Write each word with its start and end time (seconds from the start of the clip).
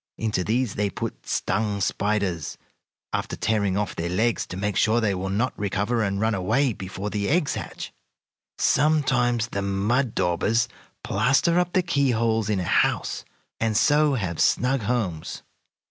Into 0.17 0.43
these 0.43 0.73
they 0.73 0.89
put 0.89 1.27
stung 1.27 1.79
spiders, 1.79 2.57
after 3.13 3.35
tearing 3.35 3.77
off 3.77 3.95
their 3.95 4.09
legs 4.09 4.47
to 4.47 4.57
make 4.57 4.75
sure 4.75 4.99
they 4.99 5.13
will 5.13 5.29
not 5.29 5.53
recover 5.59 6.01
and 6.01 6.19
run 6.19 6.33
away 6.33 6.73
before 6.73 7.11
the 7.11 7.29
eggs 7.29 7.53
hatch. 7.53 7.93
Sometimes 8.57 9.49
the 9.49 9.61
mud 9.61 10.15
daubers 10.15 10.67
plaster 11.03 11.59
up 11.59 11.73
the 11.73 11.83
keyholes 11.83 12.49
in 12.49 12.59
a 12.59 12.63
house, 12.63 13.25
and 13.59 13.77
so 13.77 14.15
have 14.15 14.41
snug 14.41 14.79
homes. 14.81 15.43